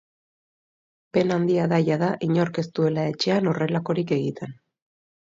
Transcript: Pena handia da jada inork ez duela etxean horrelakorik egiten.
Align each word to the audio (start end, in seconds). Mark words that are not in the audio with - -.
Pena 1.17 1.35
handia 1.41 1.67
da 1.73 1.77
jada 1.89 2.07
inork 2.27 2.57
ez 2.61 2.65
duela 2.79 3.03
etxean 3.09 3.49
horrelakorik 3.51 4.15
egiten. 4.17 4.57